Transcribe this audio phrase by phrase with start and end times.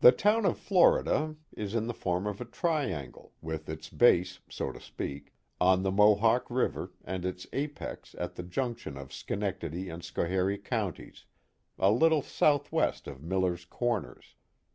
[0.00, 4.72] The town of Florida, is in the form of a triangle, with its base, so
[4.72, 10.02] to speak, on the Mohawk River and its apex at the junction of Schenectady and
[10.02, 11.24] Schoharie Counties,
[11.78, 14.34] a little southwest of Miller's Corners.